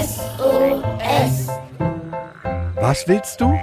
SOS. 0.00 1.48
Was 2.76 3.08
willst 3.08 3.40
du? 3.40 3.58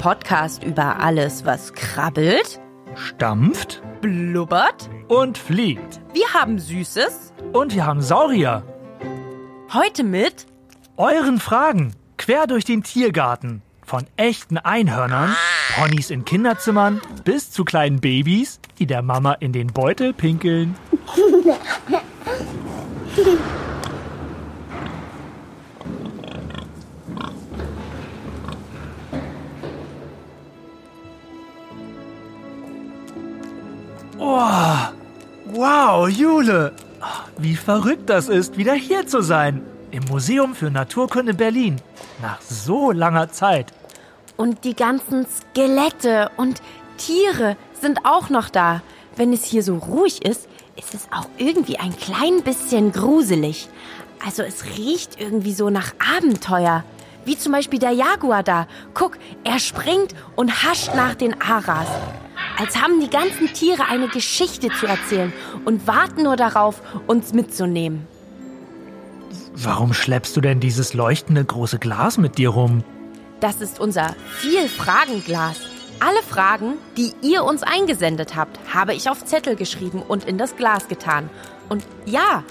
Podcast 0.00 0.64
über 0.64 0.98
alles, 1.00 1.44
was 1.44 1.74
krabbelt, 1.74 2.58
Stampft 2.94 3.82
blubbert. 4.00 4.88
und 5.08 5.36
fliegt. 5.36 6.00
Wir 6.14 6.32
haben 6.32 6.58
Süßes. 6.58 7.34
Und 7.52 7.74
wir 7.74 7.84
haben 7.84 8.00
Saurier. 8.00 8.62
Heute 9.74 10.02
mit 10.02 10.46
Euren 10.96 11.38
Fragen 11.38 11.92
quer 12.16 12.46
durch 12.46 12.64
den 12.64 12.82
Tiergarten. 12.82 13.60
Von 13.84 14.06
echten 14.16 14.56
Einhörnern, 14.56 15.36
Ponys 15.76 16.08
in 16.08 16.24
Kinderzimmern 16.24 17.02
bis 17.24 17.50
zu 17.50 17.66
kleinen 17.66 18.00
Babys, 18.00 18.58
die 18.78 18.86
der 18.86 19.02
Mama 19.02 19.34
in 19.34 19.52
den 19.52 19.66
Beutel 19.66 20.14
pinkeln. 20.14 20.76
Oh, 34.32 34.78
wow, 35.46 36.08
Jule. 36.08 36.72
Wie 37.36 37.56
verrückt 37.56 38.08
das 38.08 38.28
ist, 38.28 38.56
wieder 38.56 38.74
hier 38.74 39.04
zu 39.06 39.22
sein. 39.22 39.62
Im 39.90 40.04
Museum 40.04 40.54
für 40.54 40.70
Naturkunde 40.70 41.34
Berlin. 41.34 41.80
Nach 42.22 42.40
so 42.40 42.92
langer 42.92 43.30
Zeit. 43.32 43.72
und 44.36 44.64
die 44.64 44.74
ganzen 44.74 45.26
Skelette 45.26 46.30
und 46.38 46.62
Tiere 46.96 47.56
sind 47.78 47.98
auch 48.04 48.30
noch 48.30 48.48
da. 48.50 48.80
Wenn 49.16 49.32
es 49.32 49.44
hier 49.44 49.62
so 49.62 49.76
ruhig 49.76 50.24
ist, 50.24 50.48
ist 50.76 50.94
es 50.94 51.08
auch 51.12 51.26
irgendwie 51.36 51.78
ein 51.78 51.94
klein 51.96 52.42
bisschen 52.42 52.92
gruselig. 52.92 53.68
Also 54.24 54.42
es 54.42 54.64
riecht 54.78 55.20
irgendwie 55.20 55.52
so 55.52 55.68
nach 55.70 55.92
Abenteuer. 56.16 56.84
Wie 57.26 57.36
zum 57.36 57.52
Beispiel 57.52 57.78
der 57.80 57.90
Jaguar 57.92 58.42
da. 58.42 58.66
Guck, 58.94 59.18
er 59.44 59.58
springt 59.58 60.14
und 60.36 60.62
hascht 60.62 60.94
nach 60.94 61.14
den 61.14 61.38
Aras. 61.42 61.88
Als 62.58 62.80
haben 62.80 63.00
die 63.00 63.10
ganzen 63.10 63.52
Tiere 63.52 63.86
eine 63.88 64.08
Geschichte 64.08 64.68
zu 64.78 64.86
erzählen 64.86 65.32
und 65.64 65.86
warten 65.86 66.24
nur 66.24 66.36
darauf, 66.36 66.82
uns 67.06 67.32
mitzunehmen. 67.32 68.06
Warum 69.54 69.92
schleppst 69.92 70.36
du 70.36 70.40
denn 70.40 70.60
dieses 70.60 70.94
leuchtende 70.94 71.44
große 71.44 71.78
Glas 71.78 72.18
mit 72.18 72.38
dir 72.38 72.50
rum? 72.50 72.84
Das 73.40 73.60
ist 73.60 73.80
unser 73.80 74.14
Viel-Fragenglas. 74.38 75.56
Alle 75.98 76.22
Fragen, 76.22 76.74
die 76.96 77.12
ihr 77.20 77.44
uns 77.44 77.62
eingesendet 77.62 78.36
habt, 78.36 78.58
habe 78.72 78.94
ich 78.94 79.10
auf 79.10 79.24
Zettel 79.24 79.56
geschrieben 79.56 80.02
und 80.06 80.24
in 80.24 80.38
das 80.38 80.56
Glas 80.56 80.88
getan. 80.88 81.28
Und 81.68 81.84
ja, 82.06 82.42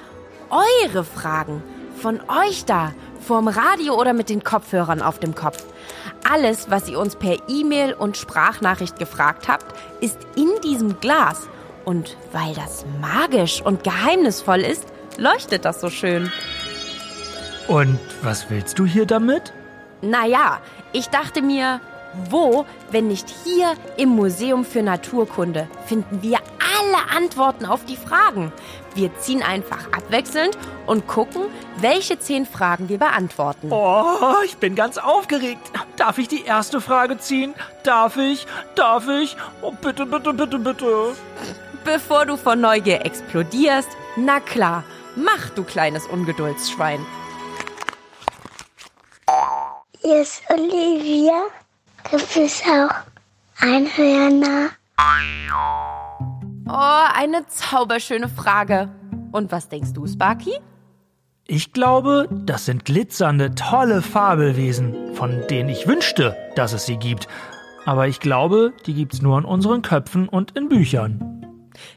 eure 0.49 1.03
Fragen 1.03 1.63
von 1.99 2.19
euch 2.47 2.65
da, 2.65 2.93
vorm 3.19 3.47
Radio 3.47 3.99
oder 3.99 4.13
mit 4.13 4.29
den 4.29 4.43
Kopfhörern 4.43 5.01
auf 5.01 5.19
dem 5.19 5.35
Kopf. 5.35 5.63
Alles, 6.31 6.69
was 6.69 6.87
ihr 6.87 6.99
uns 6.99 7.15
per 7.15 7.37
E-Mail 7.47 7.93
und 7.93 8.15
Sprachnachricht 8.15 8.99
gefragt 8.99 9.47
habt, 9.47 9.65
ist 9.99 10.19
in 10.35 10.49
diesem 10.63 10.99
Glas. 10.99 11.47
Und 11.85 12.17
weil 12.31 12.53
das 12.53 12.85
magisch 13.01 13.61
und 13.63 13.83
geheimnisvoll 13.83 14.59
ist, 14.59 14.85
leuchtet 15.17 15.65
das 15.65 15.81
so 15.81 15.89
schön. 15.89 16.31
Und 17.67 17.99
was 18.21 18.49
willst 18.51 18.77
du 18.77 18.85
hier 18.85 19.07
damit? 19.07 19.53
Naja, 20.01 20.59
ich 20.91 21.07
dachte 21.07 21.41
mir, 21.41 21.81
wo, 22.29 22.65
wenn 22.91 23.07
nicht 23.07 23.33
hier 23.43 23.73
im 23.97 24.09
Museum 24.09 24.65
für 24.65 24.83
Naturkunde, 24.83 25.67
finden 25.87 26.21
wir 26.21 26.37
alle 26.79 27.17
Antworten 27.17 27.65
auf 27.65 27.85
die 27.85 27.97
Fragen. 27.97 28.51
Wir 28.95 29.15
ziehen 29.19 29.43
einfach 29.43 29.91
abwechselnd 29.91 30.57
und 30.85 31.07
gucken, 31.07 31.43
welche 31.77 32.19
zehn 32.19 32.45
Fragen 32.45 32.89
wir 32.89 32.97
beantworten. 32.97 33.71
Oh, 33.71 34.41
ich 34.45 34.57
bin 34.57 34.75
ganz 34.75 34.97
aufgeregt. 34.97 35.71
Darf 35.97 36.17
ich 36.17 36.27
die 36.27 36.43
erste 36.43 36.81
Frage 36.81 37.17
ziehen? 37.17 37.53
Darf 37.83 38.17
ich? 38.17 38.47
Darf 38.75 39.07
ich? 39.07 39.37
Oh, 39.61 39.71
bitte, 39.71 40.05
bitte, 40.05 40.33
bitte, 40.33 40.59
bitte. 40.59 41.15
Bevor 41.83 42.25
du 42.25 42.37
vor 42.37 42.55
Neugier 42.55 43.05
explodierst, 43.05 43.89
na 44.15 44.39
klar, 44.39 44.83
mach 45.15 45.49
du 45.49 45.63
kleines 45.63 46.07
Ungeduldsschwein. 46.07 47.05
Hier 50.01 50.21
ist 50.21 50.41
Olivia. 50.49 51.43
Gibt 52.09 52.35
es 52.35 52.63
auch 52.63 52.95
Einhörner? 53.59 54.69
Oh, 56.71 57.07
eine 57.15 57.47
zauberschöne 57.47 58.29
Frage. 58.29 58.89
Und 59.31 59.51
was 59.51 59.69
denkst 59.69 59.93
du, 59.93 60.05
Sparky? 60.05 60.53
Ich 61.47 61.73
glaube, 61.73 62.29
das 62.45 62.65
sind 62.65 62.85
glitzernde, 62.85 63.55
tolle 63.55 64.03
Fabelwesen, 64.03 65.15
von 65.15 65.47
denen 65.49 65.69
ich 65.69 65.87
wünschte, 65.87 66.37
dass 66.55 66.73
es 66.73 66.85
sie 66.85 66.97
gibt. 66.97 67.27
Aber 67.85 68.07
ich 68.07 68.19
glaube, 68.19 68.73
die 68.85 68.93
gibt's 68.93 69.23
nur 69.23 69.39
in 69.39 69.45
unseren 69.45 69.81
Köpfen 69.81 70.29
und 70.29 70.55
in 70.55 70.69
Büchern. 70.69 71.43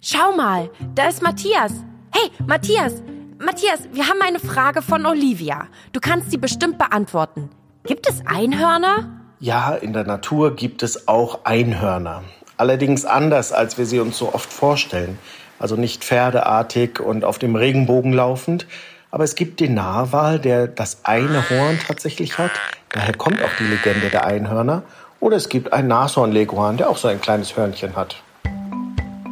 Schau 0.00 0.34
mal, 0.34 0.70
da 0.94 1.08
ist 1.08 1.22
Matthias. 1.22 1.72
Hey, 2.10 2.30
Matthias, 2.46 3.02
Matthias, 3.38 3.80
wir 3.92 4.08
haben 4.08 4.22
eine 4.22 4.38
Frage 4.38 4.80
von 4.80 5.04
Olivia. 5.04 5.66
Du 5.92 6.00
kannst 6.00 6.30
sie 6.30 6.38
bestimmt 6.38 6.78
beantworten. 6.78 7.50
Gibt 7.84 8.08
es 8.08 8.24
Einhörner? 8.24 9.20
Ja, 9.38 9.74
in 9.74 9.92
der 9.92 10.04
Natur 10.04 10.56
gibt 10.56 10.82
es 10.82 11.08
auch 11.08 11.44
Einhörner. 11.44 12.22
Allerdings 12.56 13.04
anders, 13.04 13.52
als 13.52 13.78
wir 13.78 13.86
sie 13.86 14.00
uns 14.00 14.18
so 14.18 14.34
oft 14.34 14.52
vorstellen. 14.52 15.18
Also 15.58 15.76
nicht 15.76 16.04
pferdeartig 16.04 17.00
und 17.00 17.24
auf 17.24 17.38
dem 17.38 17.56
Regenbogen 17.56 18.12
laufend. 18.12 18.66
Aber 19.10 19.24
es 19.24 19.34
gibt 19.34 19.60
den 19.60 19.74
Narwal, 19.74 20.38
der 20.38 20.66
das 20.66 21.04
eine 21.04 21.48
Horn 21.50 21.78
tatsächlich 21.86 22.38
hat. 22.38 22.52
Daher 22.90 23.14
kommt 23.14 23.42
auch 23.42 23.50
die 23.58 23.64
Legende 23.64 24.08
der 24.08 24.24
Einhörner. 24.24 24.82
Oder 25.20 25.36
es 25.36 25.48
gibt 25.48 25.72
einen 25.72 25.88
Nashornleguan, 25.88 26.78
der 26.78 26.90
auch 26.90 26.96
so 26.96 27.08
ein 27.08 27.20
kleines 27.20 27.56
Hörnchen 27.56 27.94
hat. 27.94 28.22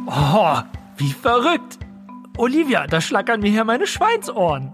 Oh, 0.07 0.57
wie 0.97 1.13
verrückt! 1.13 1.79
Olivia, 2.37 2.87
da 2.87 3.01
schlackern 3.01 3.41
mir 3.41 3.51
hier 3.51 3.65
meine 3.65 3.87
Schweinsohren. 3.87 4.71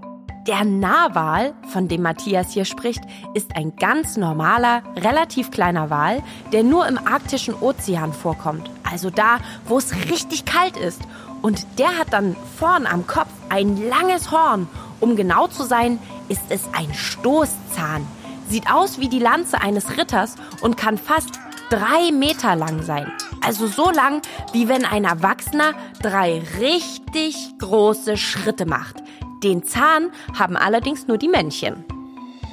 Der 0.48 0.64
Narwal, 0.64 1.54
von 1.74 1.90
dem 1.90 2.04
Matthias 2.04 2.54
hier 2.54 2.64
spricht, 2.64 3.02
ist 3.34 3.54
ein 3.58 3.76
ganz 3.76 4.16
normaler, 4.16 4.82
relativ 4.96 5.52
kleiner 5.52 5.90
Wal, 5.90 6.24
der 6.54 6.64
nur 6.64 6.88
im 6.88 6.98
arktischen 6.98 7.54
Ozean 7.54 8.14
vorkommt. 8.14 8.72
Also 8.90 9.10
da, 9.10 9.40
wo 9.66 9.78
es 9.78 9.94
richtig 10.10 10.46
kalt 10.46 10.78
ist. 10.78 11.02
Und 11.42 11.68
der 11.78 11.98
hat 11.98 12.14
dann 12.14 12.38
vorn 12.58 12.86
am 12.86 13.06
Kopf 13.08 13.28
ein 13.50 13.90
langes 13.90 14.32
Horn. 14.32 14.70
Um 15.02 15.18
genau 15.18 15.48
zu 15.48 15.64
sein, 15.64 16.00
ist 16.30 16.44
es 16.48 16.62
ein 16.72 16.94
Stoßzahn. 16.94 18.08
Sieht 18.48 18.72
aus 18.72 19.00
wie 19.00 19.10
die 19.10 19.20
Lanze 19.20 19.60
eines 19.60 19.98
Ritters 19.98 20.36
und 20.62 20.78
kann 20.78 20.98
fast 20.98 21.42
drei 21.70 22.14
Meter 22.14 22.56
lang 22.56 22.84
sein. 22.84 23.12
Also 23.46 23.68
so 23.68 23.92
lang, 23.92 24.22
wie 24.54 24.70
wenn 24.70 24.86
ein 24.86 25.04
Erwachsener 25.04 25.74
drei 26.02 26.42
richtig 26.58 27.36
große 27.60 28.16
Schritte 28.16 28.66
macht. 28.66 29.04
Den 29.44 29.64
Zahn 29.64 30.12
haben 30.38 30.58
allerdings 30.58 31.08
nur 31.08 31.18
die 31.18 31.28
Männchen. 31.28 31.86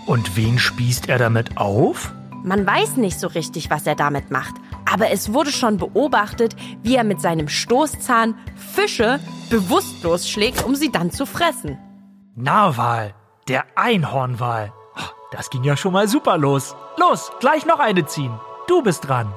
Und 0.07 0.37
wen 0.37 0.59
spießt 0.59 1.09
er 1.09 1.19
damit 1.19 1.57
auf? 1.57 2.13
Man 2.43 2.67
weiß 2.67 2.99
nicht 2.99 3.19
so 3.19 3.29
richtig, 3.29 3.71
was 3.71 3.87
er 3.87 3.95
damit 3.95 4.31
macht. 4.31 4.55
Aber 4.91 5.11
es 5.11 5.33
wurde 5.33 5.51
schon 5.51 5.79
beobachtet, 5.79 6.55
wie 6.83 6.97
er 6.97 7.05
mit 7.05 7.23
seinem 7.23 7.49
Stoßzahn 7.49 8.35
Fische 8.55 9.19
bewusstlos 9.49 10.29
schlägt, 10.29 10.63
um 10.63 10.75
sie 10.75 10.93
dann 10.93 11.11
zu 11.11 11.25
fressen. 11.25 11.79
Narwal, 12.35 13.15
der 13.49 13.65
Einhornwal. 13.77 14.73
Das 15.33 15.49
ging 15.49 15.65
ja 15.65 15.77
schon 15.77 15.95
mal 15.95 16.07
super 16.07 16.37
los. 16.37 16.77
Los, 16.99 17.33
gleich 17.41 17.65
noch 17.65 17.81
eine 17.81 18.05
ziehen. 18.05 18.39
Du 18.69 18.83
bist 18.83 19.09
dran. 19.09 19.33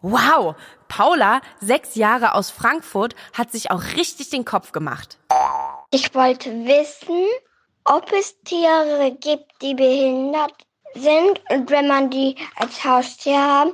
Wow, 0.00 0.56
Paula, 0.94 1.40
sechs 1.58 1.94
Jahre 1.94 2.34
aus 2.34 2.50
Frankfurt, 2.50 3.14
hat 3.32 3.50
sich 3.50 3.70
auch 3.70 3.82
richtig 3.96 4.28
den 4.28 4.44
Kopf 4.44 4.72
gemacht. 4.72 5.16
Ich 5.90 6.14
wollte 6.14 6.50
wissen, 6.50 7.24
ob 7.84 8.12
es 8.12 8.38
Tiere 8.42 9.16
gibt, 9.18 9.50
die 9.62 9.74
behindert 9.74 10.52
sind 10.94 11.40
und 11.48 11.70
wenn 11.70 11.88
man 11.88 12.10
die 12.10 12.36
als 12.56 12.84
Haustier 12.84 13.38
haben, 13.38 13.72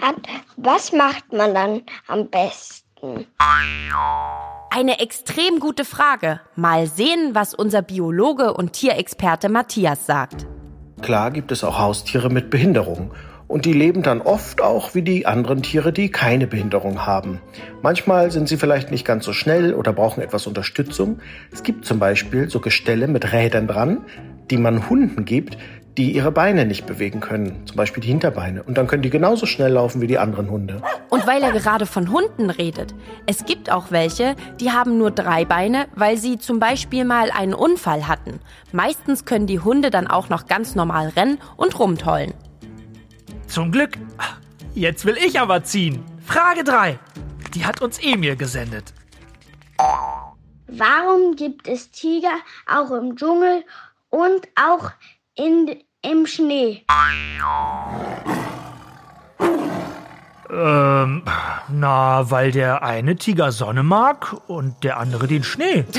hat, 0.00 0.14
was 0.56 0.92
macht 0.92 1.32
man 1.32 1.52
dann 1.52 1.82
am 2.06 2.28
besten? 2.30 3.26
Eine 4.70 5.00
extrem 5.00 5.58
gute 5.58 5.84
Frage. 5.84 6.40
Mal 6.54 6.86
sehen, 6.86 7.34
was 7.34 7.54
unser 7.54 7.82
Biologe 7.82 8.54
und 8.54 8.72
Tierexperte 8.72 9.48
Matthias 9.48 10.06
sagt. 10.06 10.46
Klar 11.02 11.32
gibt 11.32 11.50
es 11.50 11.64
auch 11.64 11.78
Haustiere 11.80 12.30
mit 12.30 12.50
Behinderung. 12.50 13.12
Und 13.48 13.64
die 13.64 13.72
leben 13.72 14.02
dann 14.02 14.20
oft 14.20 14.60
auch 14.60 14.94
wie 14.94 15.02
die 15.02 15.26
anderen 15.26 15.62
Tiere, 15.62 15.92
die 15.92 16.10
keine 16.10 16.46
Behinderung 16.46 17.06
haben. 17.06 17.40
Manchmal 17.82 18.30
sind 18.30 18.48
sie 18.48 18.56
vielleicht 18.56 18.90
nicht 18.90 19.04
ganz 19.04 19.24
so 19.24 19.32
schnell 19.32 19.74
oder 19.74 19.92
brauchen 19.92 20.22
etwas 20.22 20.46
Unterstützung. 20.46 21.20
Es 21.52 21.62
gibt 21.62 21.84
zum 21.84 21.98
Beispiel 21.98 22.50
so 22.50 22.60
Gestelle 22.60 23.06
mit 23.06 23.32
Rädern 23.32 23.68
dran, 23.68 23.98
die 24.50 24.56
man 24.56 24.88
Hunden 24.88 25.24
gibt, 25.24 25.56
die 25.96 26.12
ihre 26.12 26.30
Beine 26.30 26.66
nicht 26.66 26.86
bewegen 26.86 27.20
können, 27.20 27.62
zum 27.64 27.76
Beispiel 27.76 28.02
die 28.02 28.08
Hinterbeine. 28.08 28.62
Und 28.62 28.76
dann 28.76 28.86
können 28.86 29.02
die 29.02 29.10
genauso 29.10 29.46
schnell 29.46 29.72
laufen 29.72 30.00
wie 30.02 30.06
die 30.06 30.18
anderen 30.18 30.50
Hunde. 30.50 30.82
Und 31.08 31.26
weil 31.26 31.42
er 31.42 31.52
gerade 31.52 31.86
von 31.86 32.12
Hunden 32.12 32.50
redet, 32.50 32.94
es 33.26 33.46
gibt 33.46 33.72
auch 33.72 33.90
welche, 33.90 34.36
die 34.60 34.72
haben 34.72 34.98
nur 34.98 35.10
drei 35.10 35.44
Beine, 35.44 35.86
weil 35.94 36.18
sie 36.18 36.38
zum 36.38 36.58
Beispiel 36.60 37.04
mal 37.04 37.30
einen 37.30 37.54
Unfall 37.54 38.08
hatten. 38.08 38.40
Meistens 38.72 39.24
können 39.24 39.46
die 39.46 39.60
Hunde 39.60 39.90
dann 39.90 40.06
auch 40.06 40.28
noch 40.28 40.46
ganz 40.46 40.74
normal 40.74 41.12
rennen 41.16 41.38
und 41.56 41.78
rumtollen. 41.78 42.34
Zum 43.46 43.72
Glück. 43.72 43.98
Jetzt 44.74 45.04
will 45.04 45.16
ich 45.16 45.40
aber 45.40 45.64
ziehen. 45.64 46.04
Frage 46.26 46.64
3. 46.64 46.98
Die 47.54 47.64
hat 47.64 47.80
uns 47.80 47.98
Emil 47.98 48.36
gesendet. 48.36 48.92
Warum 50.68 51.36
gibt 51.36 51.68
es 51.68 51.90
Tiger 51.90 52.34
auch 52.66 52.90
im 52.90 53.16
Dschungel 53.16 53.64
und 54.10 54.48
auch 54.56 54.90
in, 55.34 55.76
im 56.02 56.26
Schnee? 56.26 56.84
Ähm, 60.50 61.22
na, 61.68 62.30
weil 62.30 62.52
der 62.52 62.82
eine 62.82 63.16
Tiger 63.16 63.52
Sonne 63.52 63.82
mag 63.82 64.36
und 64.48 64.84
der 64.84 64.98
andere 64.98 65.26
den 65.26 65.44
Schnee. 65.44 65.84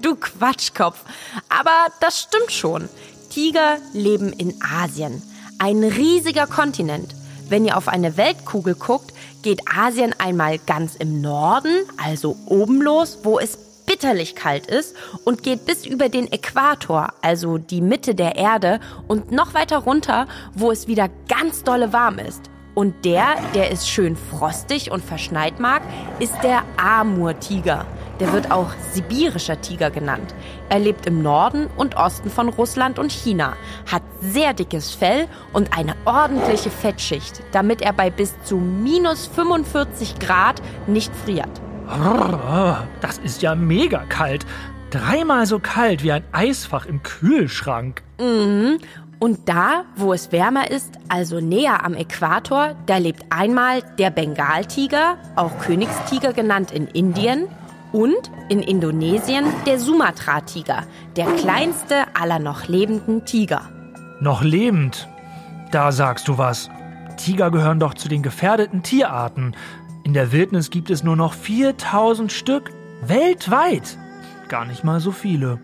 Du 0.00 0.16
Quatschkopf. 0.16 1.02
Aber 1.48 1.86
das 2.02 2.20
stimmt 2.20 2.52
schon. 2.52 2.90
Tiger 3.30 3.78
leben 3.94 4.34
in 4.34 4.52
Asien. 4.62 5.22
Ein 5.58 5.84
riesiger 5.84 6.46
Kontinent. 6.46 7.14
Wenn 7.48 7.64
ihr 7.64 7.76
auf 7.76 7.88
eine 7.88 8.16
Weltkugel 8.16 8.74
guckt, 8.74 9.12
geht 9.42 9.62
Asien 9.68 10.14
einmal 10.18 10.58
ganz 10.58 10.96
im 10.96 11.20
Norden, 11.20 11.84
also 12.02 12.36
oben 12.46 12.82
los, 12.82 13.18
wo 13.22 13.38
es 13.38 13.56
bitterlich 13.86 14.34
kalt 14.34 14.66
ist 14.66 14.96
und 15.24 15.42
geht 15.42 15.66
bis 15.66 15.86
über 15.86 16.08
den 16.08 16.30
Äquator, 16.32 17.12
also 17.22 17.58
die 17.58 17.80
Mitte 17.80 18.14
der 18.14 18.36
Erde 18.36 18.80
und 19.06 19.30
noch 19.30 19.54
weiter 19.54 19.78
runter, 19.78 20.26
wo 20.54 20.70
es 20.70 20.88
wieder 20.88 21.08
ganz 21.28 21.62
dolle 21.62 21.92
warm 21.92 22.18
ist. 22.18 22.50
Und 22.74 23.04
der, 23.04 23.36
der 23.54 23.70
es 23.70 23.88
schön 23.88 24.16
frostig 24.16 24.90
und 24.90 25.04
verschneit 25.04 25.60
mag, 25.60 25.82
ist 26.18 26.34
der 26.42 26.62
Amur-Tiger. 26.76 27.86
Der 28.20 28.32
wird 28.32 28.50
auch 28.50 28.70
sibirischer 28.92 29.60
Tiger 29.60 29.90
genannt. 29.90 30.34
Er 30.68 30.78
lebt 30.78 31.06
im 31.06 31.22
Norden 31.22 31.68
und 31.76 31.96
Osten 31.96 32.30
von 32.30 32.48
Russland 32.48 32.98
und 32.98 33.12
China, 33.12 33.54
hat 33.90 34.02
sehr 34.32 34.54
dickes 34.54 34.92
Fell 34.92 35.26
und 35.52 35.76
eine 35.76 35.94
ordentliche 36.04 36.70
Fettschicht, 36.70 37.42
damit 37.52 37.82
er 37.82 37.92
bei 37.92 38.10
bis 38.10 38.34
zu 38.44 38.56
minus 38.56 39.26
45 39.26 40.18
Grad 40.18 40.62
nicht 40.86 41.14
friert. 41.24 41.60
Das 43.00 43.18
ist 43.18 43.42
ja 43.42 43.54
mega 43.54 44.04
kalt. 44.08 44.46
Dreimal 44.90 45.46
so 45.46 45.58
kalt 45.58 46.02
wie 46.02 46.12
ein 46.12 46.24
Eisfach 46.32 46.86
im 46.86 47.02
Kühlschrank. 47.02 48.02
Mhm. 48.20 48.78
Und 49.18 49.48
da, 49.48 49.84
wo 49.96 50.12
es 50.12 50.32
wärmer 50.32 50.70
ist, 50.70 50.92
also 51.08 51.40
näher 51.40 51.84
am 51.84 51.94
Äquator, 51.94 52.74
da 52.86 52.98
lebt 52.98 53.24
einmal 53.30 53.82
der 53.98 54.10
Bengaltiger, 54.10 55.16
auch 55.36 55.58
Königstiger 55.60 56.32
genannt 56.32 56.70
in 56.72 56.88
Indien, 56.88 57.48
und 57.94 58.28
in 58.48 58.60
Indonesien 58.60 59.46
der 59.66 59.78
Sumatra-Tiger, 59.78 60.82
der 61.16 61.26
kleinste 61.36 62.06
aller 62.14 62.40
noch 62.40 62.66
lebenden 62.66 63.24
Tiger. 63.24 63.70
Noch 64.24 64.42
lebend? 64.42 65.06
Da 65.70 65.92
sagst 65.92 66.28
du 66.28 66.38
was. 66.38 66.70
Tiger 67.18 67.50
gehören 67.50 67.78
doch 67.78 67.92
zu 67.92 68.08
den 68.08 68.22
gefährdeten 68.22 68.82
Tierarten. 68.82 69.54
In 70.02 70.14
der 70.14 70.32
Wildnis 70.32 70.70
gibt 70.70 70.88
es 70.88 71.04
nur 71.04 71.14
noch 71.14 71.34
4000 71.34 72.32
Stück. 72.32 72.70
Weltweit. 73.02 73.98
Gar 74.48 74.64
nicht 74.64 74.82
mal 74.82 74.98
so 74.98 75.12
viele. 75.12 75.60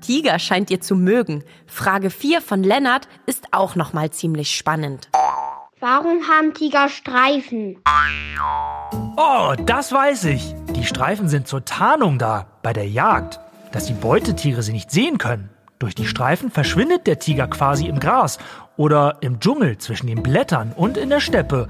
Tiger 0.00 0.40
scheint 0.40 0.72
ihr 0.72 0.80
zu 0.80 0.96
mögen. 0.96 1.44
Frage 1.68 2.10
4 2.10 2.40
von 2.40 2.64
Lennart 2.64 3.06
ist 3.24 3.46
auch 3.52 3.76
noch 3.76 3.92
mal 3.92 4.10
ziemlich 4.10 4.56
spannend. 4.56 5.08
Warum 5.78 6.22
haben 6.28 6.54
Tiger 6.54 6.88
Streifen? 6.88 7.78
Oh, 9.16 9.52
das 9.64 9.92
weiß 9.92 10.24
ich. 10.24 10.56
Die 10.74 10.84
Streifen 10.84 11.28
sind 11.28 11.46
zur 11.46 11.64
Tarnung 11.64 12.18
da, 12.18 12.48
bei 12.64 12.72
der 12.72 12.88
Jagd, 12.88 13.38
dass 13.70 13.86
die 13.86 13.92
Beutetiere 13.92 14.64
sie 14.64 14.72
nicht 14.72 14.90
sehen 14.90 15.18
können. 15.18 15.50
Durch 15.78 15.94
die 15.94 16.06
Streifen 16.06 16.50
verschwindet 16.50 17.06
der 17.06 17.18
Tiger 17.18 17.48
quasi 17.48 17.86
im 17.86 18.00
Gras 18.00 18.38
oder 18.76 19.18
im 19.20 19.40
Dschungel 19.40 19.76
zwischen 19.78 20.06
den 20.06 20.22
Blättern 20.22 20.72
und 20.74 20.96
in 20.96 21.10
der 21.10 21.20
Steppe. 21.20 21.68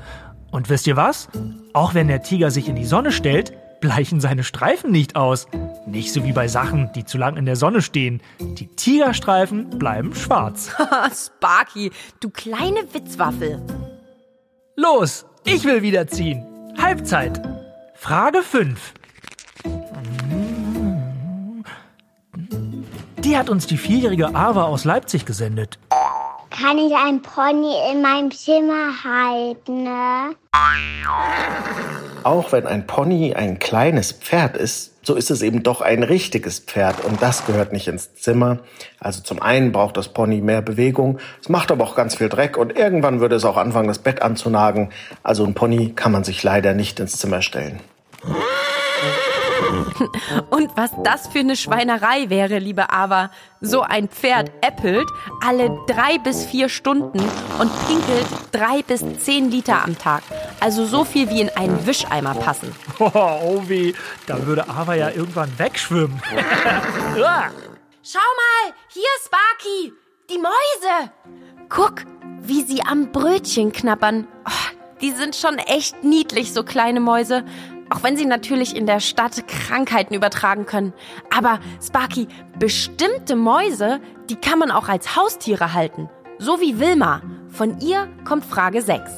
Und 0.53 0.71
wisst 0.71 0.87
ihr 0.87 0.97
was? 0.97 1.29
Auch 1.73 1.95
wenn 1.95 2.07
der 2.07 2.23
Tiger 2.23 2.51
sich 2.51 2.69
in 2.69 2.77
die 2.77 2.85
Sonne 2.85 3.11
stellt, 3.11 3.53
bleichen 3.81 4.21
seine 4.21 4.45
Streifen 4.45 4.93
nicht 4.93 5.17
aus. 5.17 5.49
Nicht 5.87 6.13
so 6.13 6.25
wie 6.25 6.33
bei 6.33 6.47
Sachen, 6.47 6.91
die 6.95 7.05
zu 7.05 7.19
lang 7.19 7.37
in 7.37 7.47
der 7.47 7.57
Sonne 7.57 7.83
stehen. 7.83 8.23
Die 8.41 8.69
Tigerstreifen 8.69 9.71
bleiben 9.71 10.15
schwarz. 10.15 10.71
Sparky, 11.13 11.91
du 12.21 12.31
kleine 12.31 12.85
Witzwaffel. 12.93 13.61
Los, 14.77 15.27
ich 15.45 15.65
will 15.65 15.83
wieder 15.83 16.07
ziehen. 16.07 16.47
Halbzeit. 16.79 17.43
Frage 17.95 18.43
5. 18.43 18.95
Die 23.27 23.37
hat 23.37 23.51
uns 23.51 23.67
die 23.67 23.77
vierjährige 23.77 24.37
Ava 24.37 24.63
aus 24.63 24.85
Leipzig 24.85 25.27
gesendet. 25.27 25.81
Kann 26.49 26.79
ich 26.79 26.95
ein 26.95 27.23
Pony 27.23 27.75
in 27.91 28.01
meinem 28.01 28.31
Zimmer 28.31 29.03
halten? 29.03 29.83
Ne? 29.83 30.37
Auch 32.23 32.53
wenn 32.53 32.69
ein 32.69 32.87
Pony 32.87 33.35
ein 33.35 33.59
kleines 33.59 34.13
Pferd 34.13 34.57
ist, 34.57 34.93
so 35.05 35.17
ist 35.17 35.33
es 35.33 35.43
eben 35.43 35.65
doch 35.65 35.81
ein 35.81 36.05
richtiges 36.05 36.61
Pferd 36.61 37.05
und 37.05 37.21
das 37.21 37.45
gehört 37.47 37.73
nicht 37.73 37.89
ins 37.89 38.15
Zimmer. 38.15 38.61
Also 39.01 39.23
zum 39.23 39.43
einen 39.43 39.73
braucht 39.73 39.97
das 39.97 40.11
Pony 40.11 40.41
mehr 40.41 40.63
Bewegung, 40.63 41.19
es 41.43 41.49
macht 41.49 41.73
aber 41.73 41.83
auch 41.83 41.97
ganz 41.97 42.15
viel 42.15 42.29
Dreck 42.29 42.57
und 42.57 42.79
irgendwann 42.79 43.19
würde 43.19 43.35
es 43.35 43.45
auch 43.45 43.57
anfangen, 43.57 43.89
das 43.89 43.99
Bett 43.99 44.23
anzunagen. 44.23 44.91
Also 45.25 45.45
ein 45.45 45.55
Pony 45.55 45.95
kann 45.97 46.13
man 46.13 46.23
sich 46.23 46.45
leider 46.45 46.75
nicht 46.75 47.01
ins 47.01 47.17
Zimmer 47.17 47.43
stellen. 47.43 47.81
Und 50.51 50.77
was 50.77 50.91
das 51.03 51.27
für 51.29 51.41
eine 51.41 51.57
Schweinerei 51.57 52.29
wäre, 52.29 52.59
liebe 52.59 52.91
Ava. 52.91 53.31
So 53.61 53.83
ein 53.83 54.09
Pferd 54.09 54.51
äppelt 54.61 55.09
alle 55.45 55.71
drei 55.87 56.19
bis 56.19 56.45
vier 56.45 56.69
Stunden 56.69 57.19
und 57.59 57.87
pinkelt 57.87 58.27
drei 58.53 58.83
bis 58.83 59.03
zehn 59.25 59.51
Liter 59.51 59.83
am 59.83 59.99
Tag. 59.99 60.23
Also 60.61 60.87
so 60.87 61.05
viel 61.05 61.31
wie 61.31 61.41
in 61.41 61.51
einen 61.51 61.87
Wischeimer 61.87 62.35
passen. 62.35 62.75
Oh, 62.99 63.11
oh 63.15 63.63
weh, 63.67 63.93
da 64.27 64.47
würde 64.47 64.69
Ava 64.69 64.95
ja 64.95 65.11
irgendwann 65.11 65.51
wegschwimmen. 65.59 66.21
Schau 68.03 68.19
mal, 68.19 68.75
hier 68.89 69.03
Sparky, 69.25 69.93
die 70.31 70.39
Mäuse. 70.39 71.11
Guck, 71.69 72.05
wie 72.41 72.63
sie 72.63 72.83
am 72.83 73.13
Brötchen 73.13 73.73
knabbern. 73.73 74.27
Oh, 74.49 74.77
die 75.01 75.11
sind 75.11 75.37
schon 75.37 75.59
echt 75.59 76.05
niedlich, 76.05 76.53
so 76.53 76.63
kleine 76.63 77.01
Mäuse. 77.01 77.45
Auch 77.91 78.03
wenn 78.03 78.17
sie 78.17 78.27
natürlich 78.27 78.75
in 78.77 78.87
der 78.87 79.01
Stadt 79.01 79.47
Krankheiten 79.47 80.15
übertragen 80.15 80.67
können. 80.67 80.93
Aber 81.35 81.61
Sparky, 81.81 82.27
bestimmte 82.59 83.37
Mäuse, 83.37 84.01
die 84.29 84.37
kann 84.37 84.59
man 84.59 84.71
auch 84.71 84.89
als 84.89 85.17
Haustiere 85.17 85.73
halten. 85.73 86.09
So 86.39 86.61
wie 86.61 86.81
Wilma. 86.81 87.23
Von 87.49 87.81
ihr 87.81 88.09
kommt 88.25 88.45
Frage 88.45 88.83
6. 88.83 89.11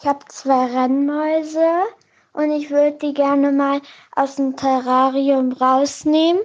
Ich 0.00 0.06
habe 0.06 0.24
zwei 0.28 0.66
Rennmäuse 0.66 1.84
und 2.32 2.50
ich 2.50 2.70
würde 2.70 2.98
die 2.98 3.14
gerne 3.14 3.52
mal 3.52 3.80
aus 4.14 4.36
dem 4.36 4.56
Terrarium 4.56 5.52
rausnehmen. 5.52 6.40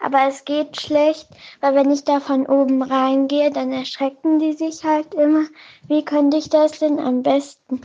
Aber 0.00 0.26
es 0.26 0.44
geht 0.44 0.80
schlecht, 0.80 1.28
weil 1.60 1.76
wenn 1.76 1.90
ich 1.92 2.04
da 2.04 2.18
von 2.18 2.46
oben 2.46 2.82
reingehe, 2.82 3.52
dann 3.52 3.72
erschrecken 3.72 4.40
die 4.40 4.52
sich 4.52 4.82
halt 4.82 5.14
immer. 5.14 5.44
Wie 5.86 6.04
könnte 6.04 6.38
ich 6.38 6.50
das 6.50 6.80
denn 6.80 6.98
am 6.98 7.22
besten 7.22 7.80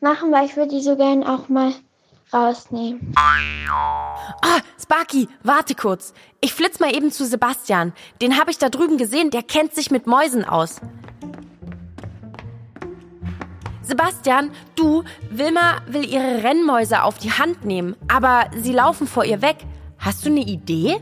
machen, 0.00 0.32
weil 0.32 0.46
ich 0.46 0.56
würde 0.56 0.70
die 0.70 0.82
so 0.82 0.96
gern 0.96 1.24
auch 1.24 1.48
mal 1.48 1.72
rausnehmen. 2.32 3.12
Ah, 4.42 4.60
Sparky, 4.80 5.28
warte 5.42 5.74
kurz. 5.74 6.14
Ich 6.40 6.54
flitz 6.54 6.80
mal 6.80 6.94
eben 6.94 7.10
zu 7.10 7.26
Sebastian. 7.26 7.92
Den 8.22 8.38
habe 8.38 8.50
ich 8.50 8.58
da 8.58 8.68
drüben 8.68 8.98
gesehen, 8.98 9.30
der 9.30 9.42
kennt 9.42 9.74
sich 9.74 9.90
mit 9.90 10.06
Mäusen 10.06 10.44
aus. 10.44 10.80
Sebastian, 13.82 14.52
du, 14.76 15.02
Wilma 15.30 15.78
will 15.86 16.08
ihre 16.08 16.44
Rennmäuse 16.44 17.02
auf 17.02 17.18
die 17.18 17.32
Hand 17.32 17.64
nehmen, 17.64 17.96
aber 18.06 18.48
sie 18.56 18.72
laufen 18.72 19.08
vor 19.08 19.24
ihr 19.24 19.42
weg. 19.42 19.56
Hast 19.98 20.24
du 20.24 20.30
eine 20.30 20.40
Idee? 20.40 21.00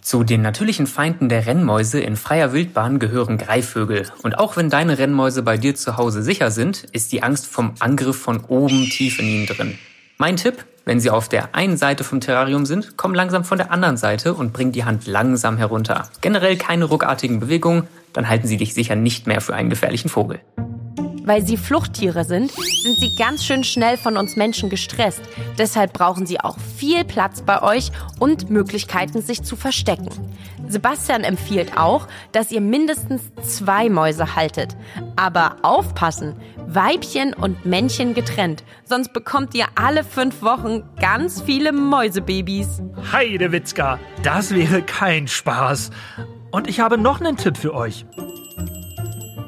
Zu 0.00 0.24
den 0.24 0.42
natürlichen 0.42 0.86
Feinden 0.86 1.28
der 1.28 1.46
Rennmäuse 1.46 2.00
in 2.00 2.16
freier 2.16 2.52
Wildbahn 2.52 2.98
gehören 2.98 3.38
Greifvögel. 3.38 4.06
Und 4.22 4.38
auch 4.38 4.56
wenn 4.56 4.70
deine 4.70 4.98
Rennmäuse 4.98 5.42
bei 5.42 5.56
dir 5.56 5.74
zu 5.74 5.96
Hause 5.96 6.22
sicher 6.22 6.50
sind, 6.50 6.84
ist 6.92 7.12
die 7.12 7.22
Angst 7.22 7.46
vom 7.46 7.74
Angriff 7.78 8.16
von 8.16 8.44
oben 8.44 8.84
tief 8.90 9.18
in 9.18 9.26
ihnen 9.26 9.46
drin. 9.46 9.78
Mein 10.16 10.36
Tipp, 10.36 10.64
Wenn 10.88 11.00
sie 11.00 11.10
auf 11.10 11.28
der 11.28 11.54
einen 11.54 11.76
Seite 11.76 12.02
vom 12.02 12.18
Terrarium 12.18 12.64
sind, 12.64 12.96
komm 12.96 13.12
langsam 13.12 13.44
von 13.44 13.58
der 13.58 13.70
anderen 13.70 13.98
Seite 13.98 14.32
und 14.32 14.54
bring 14.54 14.72
die 14.72 14.86
Hand 14.86 15.06
langsam 15.06 15.58
herunter. 15.58 16.08
Generell 16.22 16.56
keine 16.56 16.86
ruckartigen 16.86 17.40
Bewegungen, 17.40 17.82
dann 18.14 18.26
halten 18.26 18.46
sie 18.46 18.56
dich 18.56 18.72
sicher 18.72 18.96
nicht 18.96 19.26
mehr 19.26 19.42
für 19.42 19.54
einen 19.54 19.68
gefährlichen 19.68 20.08
Vogel. 20.08 20.40
Weil 21.28 21.46
sie 21.46 21.58
Fluchttiere 21.58 22.24
sind, 22.24 22.52
sind 22.52 22.98
sie 22.98 23.14
ganz 23.14 23.44
schön 23.44 23.62
schnell 23.62 23.98
von 23.98 24.16
uns 24.16 24.34
Menschen 24.36 24.70
gestresst. 24.70 25.20
Deshalb 25.58 25.92
brauchen 25.92 26.24
sie 26.24 26.40
auch 26.40 26.56
viel 26.78 27.04
Platz 27.04 27.42
bei 27.42 27.60
euch 27.60 27.90
und 28.18 28.48
Möglichkeiten, 28.48 29.20
sich 29.20 29.42
zu 29.42 29.54
verstecken. 29.54 30.08
Sebastian 30.68 31.24
empfiehlt 31.24 31.76
auch, 31.76 32.08
dass 32.32 32.50
ihr 32.50 32.62
mindestens 32.62 33.20
zwei 33.42 33.90
Mäuse 33.90 34.36
haltet. 34.36 34.74
Aber 35.16 35.56
aufpassen, 35.60 36.34
Weibchen 36.66 37.34
und 37.34 37.66
Männchen 37.66 38.14
getrennt, 38.14 38.64
sonst 38.84 39.12
bekommt 39.12 39.54
ihr 39.54 39.66
alle 39.74 40.04
fünf 40.04 40.40
Wochen 40.40 40.82
ganz 40.98 41.42
viele 41.42 41.72
Mäusebabys. 41.72 42.80
Heidewitzka, 43.12 43.98
das 44.22 44.54
wäre 44.54 44.80
kein 44.80 45.28
Spaß. 45.28 45.90
Und 46.52 46.70
ich 46.70 46.80
habe 46.80 46.96
noch 46.96 47.20
einen 47.20 47.36
Tipp 47.36 47.58
für 47.58 47.74
euch. 47.74 48.06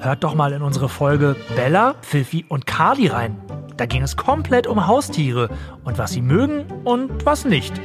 Hört 0.00 0.24
doch 0.24 0.34
mal 0.34 0.52
in 0.52 0.62
unsere 0.62 0.88
Folge 0.88 1.36
Bella, 1.54 1.94
Pfiffi 2.00 2.46
und 2.48 2.66
Carly 2.66 3.08
rein. 3.08 3.36
Da 3.76 3.84
ging 3.84 4.02
es 4.02 4.16
komplett 4.16 4.66
um 4.66 4.86
Haustiere 4.86 5.50
und 5.84 5.98
was 5.98 6.12
sie 6.12 6.22
mögen 6.22 6.64
und 6.84 7.26
was 7.26 7.44
nicht. 7.44 7.78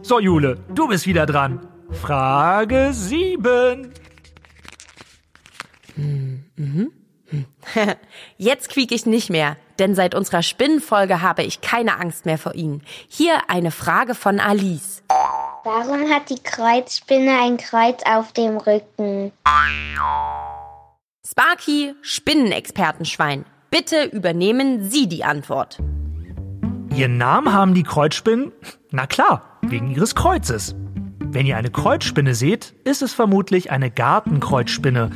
So, 0.00 0.18
Jule, 0.18 0.56
du 0.74 0.88
bist 0.88 1.06
wieder 1.06 1.26
dran. 1.26 1.60
Frage 1.90 2.88
7. 2.92 3.92
Jetzt 8.38 8.70
quiek 8.70 8.92
ich 8.92 9.04
nicht 9.04 9.28
mehr, 9.28 9.58
denn 9.78 9.94
seit 9.94 10.14
unserer 10.14 10.42
Spinnenfolge 10.42 11.20
habe 11.20 11.42
ich 11.42 11.60
keine 11.60 12.00
Angst 12.00 12.24
mehr 12.24 12.38
vor 12.38 12.54
ihnen. 12.54 12.82
Hier 13.06 13.34
eine 13.48 13.70
Frage 13.70 14.14
von 14.14 14.40
Alice. 14.40 15.02
Warum 15.64 16.10
hat 16.10 16.30
die 16.30 16.42
Kreuzspinne 16.42 17.38
ein 17.42 17.58
Kreuz 17.58 18.00
auf 18.06 18.32
dem 18.32 18.56
Rücken? 18.56 19.30
Sparky, 21.30 21.94
Spinnenexpertenschwein. 22.02 23.44
Bitte 23.70 24.02
übernehmen 24.02 24.90
Sie 24.90 25.06
die 25.06 25.22
Antwort. 25.22 25.78
Ihren 26.92 27.18
Namen 27.18 27.52
haben 27.52 27.72
die 27.72 27.84
Kreuzspinnen? 27.84 28.50
Na 28.90 29.06
klar, 29.06 29.60
wegen 29.62 29.92
ihres 29.92 30.16
Kreuzes. 30.16 30.74
Wenn 31.20 31.46
ihr 31.46 31.56
eine 31.56 31.70
Kreuzspinne 31.70 32.34
seht, 32.34 32.74
ist 32.82 33.00
es 33.02 33.14
vermutlich 33.14 33.70
eine 33.70 33.92
Gartenkreuzspinne. 33.92 35.10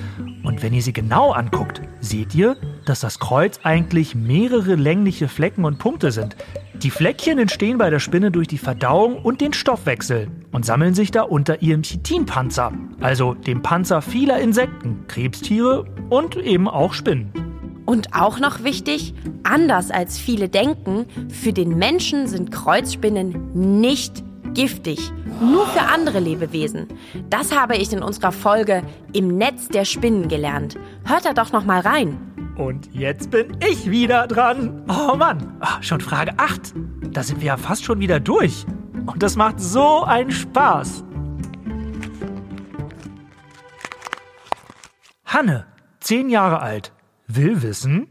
Und 0.44 0.62
wenn 0.62 0.72
ihr 0.72 0.82
sie 0.82 0.92
genau 0.92 1.32
anguckt, 1.32 1.82
seht 1.98 2.32
ihr, 2.32 2.56
dass 2.84 3.00
das 3.00 3.18
Kreuz 3.18 3.58
eigentlich 3.64 4.14
mehrere 4.14 4.76
längliche 4.76 5.26
Flecken 5.26 5.64
und 5.64 5.80
Punkte 5.80 6.12
sind. 6.12 6.36
Die 6.82 6.90
Fleckchen 6.90 7.38
entstehen 7.38 7.78
bei 7.78 7.88
der 7.88 8.00
Spinne 8.00 8.30
durch 8.30 8.48
die 8.48 8.58
Verdauung 8.58 9.16
und 9.18 9.40
den 9.40 9.52
Stoffwechsel 9.52 10.28
und 10.52 10.66
sammeln 10.66 10.94
sich 10.94 11.10
da 11.10 11.22
unter 11.22 11.62
ihrem 11.62 11.82
Chitinpanzer, 11.82 12.72
also 13.00 13.34
dem 13.34 13.62
Panzer 13.62 14.02
vieler 14.02 14.38
Insekten, 14.40 15.04
Krebstiere 15.06 15.84
und 16.10 16.36
eben 16.36 16.68
auch 16.68 16.92
Spinnen. 16.92 17.32
Und 17.86 18.14
auch 18.14 18.40
noch 18.40 18.64
wichtig, 18.64 19.14
anders 19.44 19.90
als 19.90 20.18
viele 20.18 20.48
denken, 20.48 21.06
für 21.28 21.52
den 21.52 21.78
Menschen 21.78 22.26
sind 22.26 22.50
Kreuzspinnen 22.50 23.52
nicht 23.54 24.24
giftig, 24.54 25.12
nur 25.40 25.66
für 25.66 25.82
andere 25.82 26.20
Lebewesen. 26.20 26.88
Das 27.30 27.54
habe 27.54 27.76
ich 27.76 27.92
in 27.92 28.02
unserer 28.02 28.32
Folge 28.32 28.82
Im 29.12 29.36
Netz 29.36 29.68
der 29.68 29.84
Spinnen 29.84 30.28
gelernt. 30.28 30.76
Hört 31.04 31.24
da 31.24 31.34
doch 31.34 31.52
noch 31.52 31.64
mal 31.64 31.80
rein. 31.80 32.33
Und 32.56 32.94
jetzt 32.94 33.30
bin 33.30 33.56
ich 33.60 33.90
wieder 33.90 34.26
dran. 34.28 34.84
Oh 34.88 35.16
Mann, 35.16 35.56
ah, 35.60 35.82
schon 35.82 36.00
Frage 36.00 36.32
8. 36.36 36.72
Da 37.10 37.22
sind 37.22 37.40
wir 37.40 37.48
ja 37.48 37.56
fast 37.56 37.84
schon 37.84 37.98
wieder 37.98 38.20
durch. 38.20 38.64
Und 39.06 39.22
das 39.22 39.36
macht 39.36 39.60
so 39.60 40.04
einen 40.04 40.30
Spaß. 40.30 41.04
Hanne, 45.26 45.66
10 46.00 46.30
Jahre 46.30 46.60
alt, 46.60 46.92
will 47.26 47.62
wissen, 47.62 48.08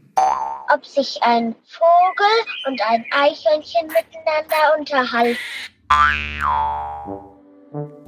Ob 0.72 0.84
sich 0.84 1.22
ein 1.22 1.54
Vogel 1.66 2.36
und 2.66 2.80
ein 2.90 3.04
Eichhörnchen 3.12 3.86
miteinander 3.86 4.78
unterhalten. 4.78 5.38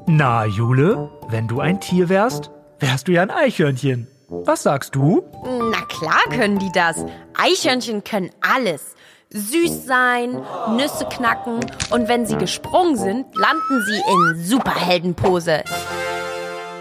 na 0.07 0.45
Jule, 0.45 1.11
wenn 1.29 1.49
du 1.49 1.61
ein 1.61 1.81
Tier 1.81 2.09
wärst, 2.09 2.51
wärst 2.79 3.09
du 3.09 3.13
ja 3.13 3.23
ein 3.23 3.31
Eichhörnchen. 3.31 4.09
Was 4.29 4.65
sagst 4.65 4.95
du? 4.95 5.23
Na 5.45 5.83
klar 5.87 6.23
können 6.31 6.59
die 6.59 6.73
das. 6.73 7.05
Eichhörnchen 7.35 8.03
können 8.03 8.31
alles. 8.41 8.95
Süß 9.31 9.87
sein, 9.87 10.41
Nüsse 10.77 11.07
knacken 11.11 11.61
und 11.91 12.09
wenn 12.09 12.27
sie 12.27 12.37
gesprungen 12.37 12.97
sind, 12.97 13.27
landen 13.37 13.85
sie 13.87 14.01
in 14.13 14.45
Superheldenpose. 14.45 15.63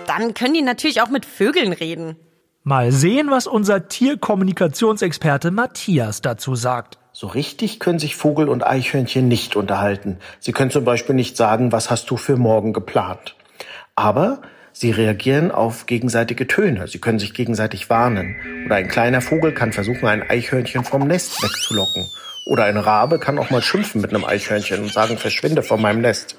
Dann 0.07 0.33
können 0.33 0.53
die 0.53 0.61
natürlich 0.61 1.01
auch 1.01 1.09
mit 1.09 1.25
Vögeln 1.25 1.73
reden. 1.73 2.15
Mal 2.63 2.91
sehen, 2.91 3.29
was 3.29 3.45
unser 3.45 3.87
Tierkommunikationsexperte 3.87 5.51
Matthias 5.51 6.21
dazu 6.21 6.55
sagt. 6.55 6.97
So 7.11 7.27
richtig 7.27 7.79
können 7.79 7.99
sich 7.99 8.15
Vogel 8.15 8.49
und 8.49 8.65
Eichhörnchen 8.65 9.27
nicht 9.27 9.55
unterhalten. 9.55 10.17
Sie 10.39 10.51
können 10.51 10.71
zum 10.71 10.83
Beispiel 10.83 11.15
nicht 11.15 11.37
sagen, 11.37 11.71
was 11.71 11.91
hast 11.91 12.09
du 12.09 12.17
für 12.17 12.37
morgen 12.37 12.73
geplant. 12.73 13.35
Aber 13.95 14.41
sie 14.75 14.91
reagieren 14.91 15.51
auf 15.51 15.85
gegenseitige 15.85 16.47
Töne. 16.47 16.87
Sie 16.87 16.99
können 16.99 17.17
sich 17.17 17.33
gegenseitig 17.33 17.89
warnen. 17.89 18.35
Oder 18.65 18.75
ein 18.75 18.89
kleiner 18.89 19.21
Vogel 19.21 19.53
kann 19.53 19.71
versuchen, 19.71 20.05
ein 20.07 20.29
Eichhörnchen 20.29 20.83
vom 20.83 21.07
Nest 21.07 21.41
wegzulocken. 21.41 22.05
Oder 22.45 22.65
ein 22.65 22.77
Rabe 22.77 23.17
kann 23.17 23.39
auch 23.39 23.49
mal 23.49 23.61
schimpfen 23.61 24.01
mit 24.01 24.13
einem 24.13 24.25
Eichhörnchen 24.25 24.81
und 24.81 24.91
sagen, 24.91 25.17
verschwinde 25.17 25.63
von 25.63 25.81
meinem 25.81 26.01
Nest. 26.01 26.35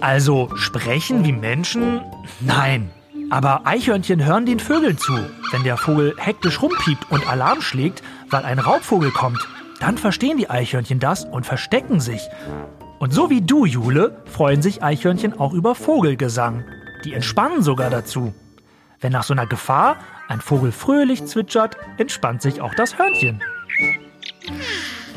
Also 0.00 0.50
sprechen 0.54 1.24
wie 1.24 1.32
Menschen? 1.32 2.00
Nein. 2.40 2.90
Aber 3.28 3.66
Eichhörnchen 3.66 4.24
hören 4.24 4.46
den 4.46 4.60
Vögeln 4.60 4.98
zu. 4.98 5.18
Wenn 5.50 5.64
der 5.64 5.76
Vogel 5.76 6.14
hektisch 6.18 6.62
rumpiept 6.62 7.10
und 7.10 7.28
Alarm 7.28 7.60
schlägt, 7.60 8.04
weil 8.30 8.44
ein 8.44 8.60
Raubvogel 8.60 9.10
kommt, 9.10 9.46
dann 9.80 9.98
verstehen 9.98 10.38
die 10.38 10.48
Eichhörnchen 10.48 11.00
das 11.00 11.24
und 11.24 11.44
verstecken 11.44 11.98
sich. 11.98 12.22
Und 12.98 13.12
so 13.12 13.28
wie 13.30 13.42
du, 13.42 13.66
Jule, 13.66 14.22
freuen 14.26 14.62
sich 14.62 14.82
Eichhörnchen 14.82 15.38
auch 15.38 15.52
über 15.52 15.74
Vogelgesang. 15.74 16.64
Die 17.04 17.12
entspannen 17.12 17.62
sogar 17.62 17.90
dazu. 17.90 18.32
Wenn 19.00 19.12
nach 19.12 19.24
so 19.24 19.34
einer 19.34 19.46
Gefahr 19.46 19.98
ein 20.28 20.40
Vogel 20.40 20.72
fröhlich 20.72 21.26
zwitschert, 21.26 21.76
entspannt 21.98 22.42
sich 22.42 22.60
auch 22.60 22.74
das 22.74 22.98
Hörnchen. 22.98 23.42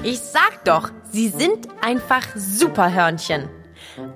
Ich 0.03 0.19
sag 0.19 0.65
doch, 0.65 0.91
sie 1.11 1.29
sind 1.29 1.67
einfach 1.81 2.23
Superhörnchen. 2.35 3.49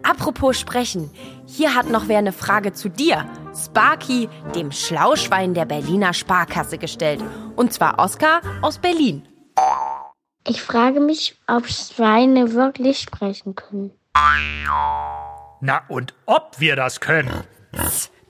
Apropos 0.04 0.60
sprechen, 0.60 1.10
hier 1.46 1.76
hat 1.76 1.90
noch 1.90 2.08
wer 2.08 2.18
eine 2.18 2.32
Frage 2.32 2.74
zu 2.74 2.90
dir, 2.90 3.26
Sparky, 3.56 4.30
dem 4.56 4.72
Schlauschwein 4.72 5.54
der 5.54 5.66
Berliner 5.66 6.14
Sparkasse 6.14 6.78
gestellt. 6.78 7.24
Und 7.56 7.74
zwar 7.74 8.00
Oskar 8.00 8.42
aus 8.62 8.78
Berlin. 8.78 9.24
Ich 10.46 10.62
frage 10.62 11.00
mich, 11.00 11.38
ob 11.48 11.68
Schweine 11.68 12.54
wirklich 12.54 13.00
sprechen 13.00 13.56
können. 13.56 13.92
Na 15.62 15.82
und 15.88 16.14
ob 16.26 16.60
wir 16.60 16.76
das 16.76 17.00
können? 17.00 17.32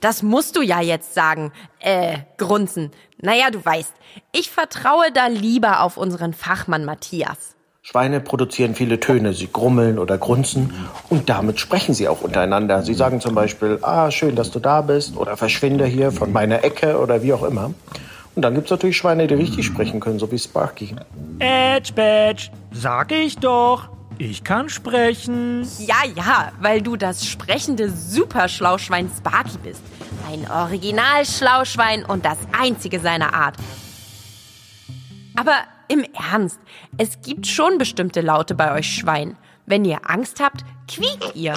Das 0.00 0.22
musst 0.22 0.54
du 0.54 0.62
ja 0.62 0.80
jetzt 0.80 1.14
sagen. 1.14 1.52
Äh, 1.80 2.18
grunzen. 2.38 2.92
Naja, 3.20 3.50
du 3.50 3.64
weißt, 3.64 3.92
ich 4.30 4.50
vertraue 4.50 5.10
da 5.12 5.26
lieber 5.26 5.80
auf 5.80 5.96
unseren 5.96 6.34
Fachmann 6.34 6.84
Matthias. 6.84 7.56
Schweine 7.82 8.20
produzieren 8.20 8.76
viele 8.76 9.00
Töne. 9.00 9.32
Sie 9.32 9.48
grummeln 9.52 9.98
oder 9.98 10.16
grunzen 10.16 10.72
und 11.10 11.28
damit 11.28 11.58
sprechen 11.58 11.94
sie 11.94 12.08
auch 12.08 12.20
untereinander. 12.20 12.82
Sie 12.82 12.94
sagen 12.94 13.20
zum 13.20 13.34
Beispiel, 13.34 13.80
ah, 13.82 14.12
schön, 14.12 14.36
dass 14.36 14.52
du 14.52 14.60
da 14.60 14.82
bist 14.82 15.16
oder 15.16 15.36
verschwinde 15.36 15.84
hier 15.84 16.12
von 16.12 16.32
meiner 16.32 16.62
Ecke 16.62 16.98
oder 17.00 17.24
wie 17.24 17.32
auch 17.32 17.42
immer. 17.42 17.74
Und 18.34 18.42
dann 18.42 18.54
gibt's 18.54 18.70
natürlich 18.70 18.96
Schweine, 18.96 19.26
die 19.26 19.34
richtig 19.34 19.66
sprechen 19.66 20.00
können, 20.00 20.18
so 20.18 20.30
wie 20.30 20.38
Sparky. 20.38 20.94
Edge 21.38 21.92
Badge, 21.92 22.50
sag 22.72 23.12
ich 23.12 23.36
doch. 23.38 23.88
Ich 24.18 24.44
kann 24.44 24.68
sprechen. 24.68 25.66
Ja, 25.78 26.04
ja, 26.14 26.52
weil 26.60 26.82
du 26.82 26.96
das 26.96 27.26
sprechende 27.26 27.90
Superschlauschwein 27.90 29.10
Sparky 29.16 29.58
bist. 29.62 29.82
Ein 30.30 30.48
Originalschlauschwein 30.50 32.04
und 32.04 32.24
das 32.24 32.38
einzige 32.58 33.00
seiner 33.00 33.34
Art. 33.34 33.56
Aber 35.36 35.54
im 35.88 36.04
Ernst, 36.32 36.60
es 36.96 37.20
gibt 37.20 37.46
schon 37.46 37.78
bestimmte 37.78 38.20
Laute 38.20 38.54
bei 38.54 38.72
euch 38.72 38.94
Schwein. 38.94 39.36
Wenn 39.66 39.84
ihr 39.84 39.98
Angst 40.10 40.40
habt, 40.40 40.64
quiekt 40.86 41.34
ihr. 41.34 41.54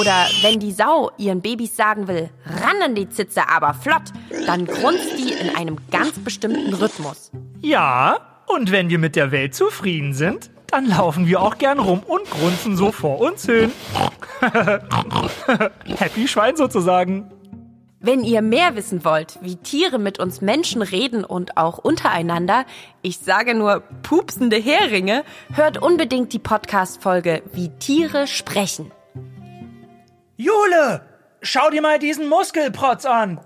Oder 0.00 0.26
wenn 0.42 0.58
die 0.58 0.72
Sau 0.72 1.12
ihren 1.18 1.40
Babys 1.40 1.76
sagen 1.76 2.08
will, 2.08 2.30
ran 2.46 2.82
an 2.82 2.94
die 2.94 3.08
Zitze, 3.08 3.48
aber 3.48 3.74
flott, 3.74 4.02
dann 4.46 4.66
grunzt 4.66 5.16
die 5.16 5.32
in 5.32 5.54
einem 5.54 5.78
ganz 5.90 6.18
bestimmten 6.18 6.74
Rhythmus. 6.74 7.30
Ja, 7.60 8.18
und 8.46 8.72
wenn 8.72 8.90
wir 8.90 8.98
mit 8.98 9.14
der 9.14 9.30
Welt 9.30 9.54
zufrieden 9.54 10.14
sind, 10.14 10.50
dann 10.66 10.86
laufen 10.86 11.26
wir 11.26 11.40
auch 11.40 11.58
gern 11.58 11.78
rum 11.78 12.00
und 12.00 12.28
grunzen 12.28 12.76
so 12.76 12.90
vor 12.90 13.20
uns 13.20 13.46
hin. 13.46 13.70
Happy 15.96 16.26
Schwein 16.26 16.56
sozusagen. 16.56 17.30
Wenn 18.06 18.22
ihr 18.22 18.42
mehr 18.42 18.76
wissen 18.76 19.02
wollt, 19.02 19.38
wie 19.40 19.56
Tiere 19.56 19.98
mit 19.98 20.18
uns 20.18 20.42
Menschen 20.42 20.82
reden 20.82 21.24
und 21.24 21.56
auch 21.56 21.78
untereinander, 21.78 22.66
ich 23.00 23.18
sage 23.18 23.54
nur 23.54 23.80
pupsende 24.02 24.58
Heringe, 24.58 25.24
hört 25.54 25.80
unbedingt 25.80 26.34
die 26.34 26.38
Podcast-Folge 26.38 27.42
Wie 27.54 27.70
Tiere 27.70 28.26
sprechen. 28.26 28.92
Jule, 30.36 31.00
schau 31.40 31.70
dir 31.70 31.80
mal 31.80 31.98
diesen 31.98 32.28
Muskelprotz 32.28 33.06
an. 33.06 33.40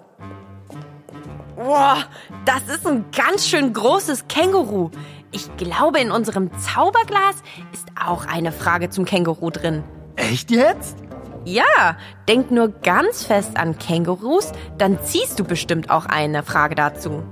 Boah, 1.54 1.98
das 2.44 2.66
ist 2.66 2.84
ein 2.84 3.04
ganz 3.16 3.46
schön 3.46 3.72
großes 3.72 4.26
Känguru. 4.26 4.90
Ich 5.30 5.56
glaube, 5.56 6.00
in 6.00 6.10
unserem 6.10 6.50
Zauberglas 6.58 7.36
ist 7.72 7.86
auch 8.04 8.26
eine 8.26 8.50
Frage 8.50 8.90
zum 8.90 9.04
Känguru 9.04 9.50
drin. 9.50 9.84
Echt 10.16 10.50
jetzt? 10.50 11.07
Ja, 11.48 11.96
denk 12.28 12.50
nur 12.50 12.68
ganz 12.68 13.24
fest 13.24 13.56
an 13.56 13.78
Kängurus, 13.78 14.52
dann 14.76 15.02
ziehst 15.02 15.40
du 15.40 15.44
bestimmt 15.44 15.88
auch 15.88 16.04
eine 16.04 16.42
Frage 16.42 16.74
dazu. 16.74 17.22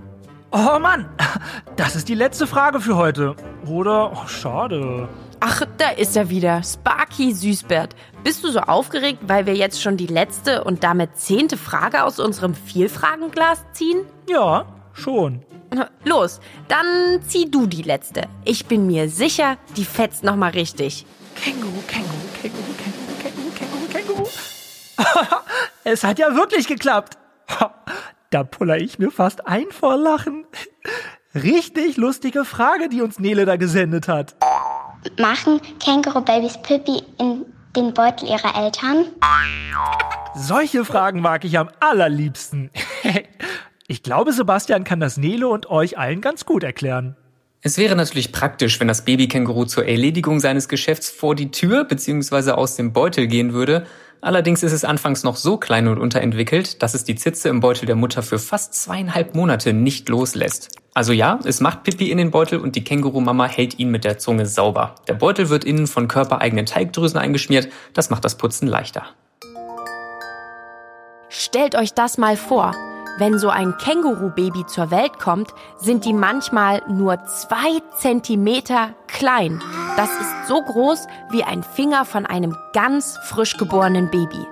Oh 0.53 0.79
Mann, 0.79 1.07
das 1.77 1.97
ist 1.97 2.09
die 2.09 2.15
letzte 2.15 2.47
Frage 2.47 2.81
für 2.81 2.97
heute. 2.97 3.37
Oder? 3.67 4.13
Oh, 4.15 4.27
schade. 4.27 5.07
Ach, 5.41 5.63
da 5.77 5.91
ist 5.91 6.17
er 6.17 6.31
wieder. 6.31 6.63
Sparky 6.63 7.35
Süßbert. 7.35 7.95
Bist 8.25 8.43
du 8.43 8.51
so 8.51 8.61
aufgeregt, 8.61 9.19
weil 9.27 9.45
wir 9.45 9.55
jetzt 9.55 9.83
schon 9.83 9.99
die 9.99 10.07
letzte 10.07 10.65
und 10.65 10.83
damit 10.83 11.19
zehnte 11.19 11.59
Frage 11.59 12.03
aus 12.03 12.19
unserem 12.19 12.55
Vielfragenglas 12.55 13.67
ziehen? 13.73 13.99
Ja, 14.31 14.65
schon. 14.95 15.43
Los, 16.05 16.41
dann 16.69 17.21
zieh 17.27 17.51
du 17.51 17.67
die 17.67 17.83
letzte. 17.83 18.23
Ich 18.47 18.65
bin 18.65 18.87
mir 18.87 19.11
sicher, 19.11 19.59
die 19.77 19.85
fetzt 19.85 20.25
nochmal 20.25 20.53
richtig. 20.53 21.05
Känguru, 21.35 21.83
Känguru. 21.87 22.26
es 25.85 26.05
hat 26.05 26.19
ja 26.19 26.35
wirklich 26.35 26.67
geklappt. 26.67 27.19
Da 28.31 28.43
puller 28.43 28.77
ich 28.79 28.99
mir 28.99 29.13
fast 29.13 29.47
ein 29.47 29.67
vor 29.71 29.97
Lachen. 29.97 30.47
Richtig 31.33 31.97
lustige 31.97 32.45
Frage, 32.45 32.89
die 32.89 33.01
uns 33.01 33.21
Nele 33.21 33.45
da 33.45 33.55
gesendet 33.55 34.09
hat. 34.09 34.35
Machen 35.17 35.61
Känguru-Babys 35.79 36.61
Pippi 36.63 37.05
in 37.19 37.47
den 37.77 37.95
Beutel 37.95 38.29
ihrer 38.29 38.57
Eltern? 38.57 39.07
Solche 40.35 40.85
Fragen 40.85 41.21
mag 41.21 41.45
ich 41.45 41.57
am 41.57 41.71
allerliebsten. 41.79 42.71
Ich 43.89 44.03
glaube, 44.03 44.33
Sebastian 44.33 44.83
kann 44.83 44.99
das 44.99 45.17
Nele 45.17 45.47
und 45.47 45.71
euch 45.71 45.97
allen 45.97 46.21
ganz 46.21 46.45
gut 46.45 46.65
erklären. 46.65 47.15
Es 47.63 47.79
wäre 47.79 47.95
natürlich 47.95 48.33
praktisch, 48.33 48.81
wenn 48.81 48.89
das 48.89 49.05
Babykänguru 49.05 49.65
zur 49.65 49.87
Erledigung 49.87 50.41
seines 50.41 50.69
Geschäfts 50.69 51.09
vor 51.09 51.37
die 51.37 51.53
Tür 51.53 51.85
bzw. 51.85 52.51
aus 52.51 52.75
dem 52.75 52.93
Beutel 52.93 53.29
gehen 53.29 53.53
würde. 53.53 53.87
Allerdings 54.27 54.65
ist 54.65 54.73
es 54.73 54.85
anfangs 54.85 55.23
noch 55.23 55.37
so 55.37 55.57
klein 55.57 55.87
und 55.87 56.01
unterentwickelt, 56.01 56.83
dass 56.83 56.95
es 56.95 57.05
die 57.05 57.15
Zitze 57.15 57.49
im 57.49 57.61
Beutel 57.61 57.87
der 57.87 57.95
Mutter 57.95 58.25
für 58.25 58.41
fast 58.41 58.75
zweieinhalb 58.75 59.37
Monate 59.37 59.73
nicht 59.73 60.09
loslässt. 60.09 60.81
Also 60.95 61.13
ja, 61.13 61.39
es 61.45 61.61
macht 61.61 61.85
Pipi 61.85 62.11
in 62.11 62.19
den 62.19 62.33
Beutel 62.33 62.59
und 62.59 62.75
die 62.75 62.83
Kängurumama 62.83 63.47
hält 63.47 63.79
ihn 63.79 63.89
mit 63.89 64.03
der 64.03 64.19
Zunge 64.19 64.47
sauber. 64.47 64.97
Der 65.07 65.15
Beutel 65.15 65.49
wird 65.49 65.63
innen 65.63 65.87
von 65.87 66.09
körpereigenen 66.09 66.67
Teigdrüsen 66.67 67.21
eingeschmiert, 67.21 67.69
das 67.95 68.11
macht 68.11 68.25
das 68.25 68.37
Putzen 68.37 68.67
leichter. 68.67 69.05
Stellt 71.29 71.77
euch 71.77 71.95
das 71.95 72.19
mal 72.19 72.37
vor. 72.37 72.75
Wenn 73.19 73.39
so 73.39 73.49
ein 73.49 73.79
Känguru-Baby 73.79 74.67
zur 74.67 74.91
Welt 74.91 75.21
kommt, 75.21 75.55
sind 75.79 76.05
die 76.05 76.13
manchmal 76.13 76.83
nur 76.89 77.25
zwei 77.27 77.81
Zentimeter 78.01 78.93
klein. 79.07 79.63
Das 79.97 80.11
ist 80.11 80.47
so 80.47 80.63
groß 80.63 81.07
wie 81.31 81.43
ein 81.43 81.63
Finger 81.63 82.05
von 82.05 82.27
einem 82.27 82.55
ganz 82.75 83.19
frisch 83.23 83.57
geborenen 83.57 84.11
Baby. 84.11 84.47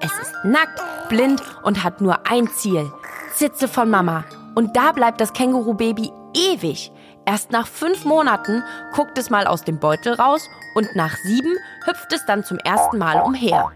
Es 0.00 0.12
ist 0.20 0.32
nackt, 0.44 0.80
blind 1.08 1.42
und 1.64 1.82
hat 1.82 2.00
nur 2.00 2.28
ein 2.30 2.48
Ziel. 2.48 2.92
Zitze 3.34 3.66
von 3.66 3.90
Mama. 3.90 4.24
Und 4.54 4.76
da 4.76 4.92
bleibt 4.92 5.20
das 5.20 5.32
Känguru-Baby 5.32 6.12
ewig. 6.36 6.92
Erst 7.26 7.50
nach 7.50 7.66
fünf 7.66 8.04
Monaten 8.04 8.62
guckt 8.94 9.18
es 9.18 9.30
mal 9.30 9.48
aus 9.48 9.64
dem 9.64 9.80
Beutel 9.80 10.14
raus 10.14 10.48
und 10.76 10.94
nach 10.94 11.16
sieben 11.16 11.56
hüpft 11.86 12.12
es 12.12 12.24
dann 12.26 12.44
zum 12.44 12.58
ersten 12.58 12.98
Mal 12.98 13.20
umher. 13.22 13.72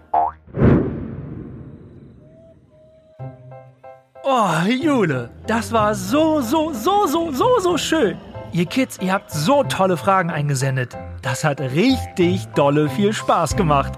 Oh, 4.23 4.69
Jule, 4.69 5.31
das 5.47 5.73
war 5.73 5.95
so, 5.95 6.41
so, 6.43 6.73
so, 6.73 7.07
so, 7.07 7.33
so, 7.33 7.59
so 7.59 7.79
schön. 7.79 8.19
Ihr 8.53 8.67
Kids, 8.67 8.99
ihr 9.01 9.13
habt 9.13 9.31
so 9.31 9.65
tolle 9.65 9.97
Fragen 9.97 10.31
eingesendet. 10.31 10.97
Das 11.23 11.45
hat 11.45 11.61
richtig 11.61 12.47
dolle 12.55 12.89
viel 12.89 13.13
Spaß 13.13 13.57
gemacht. 13.57 13.93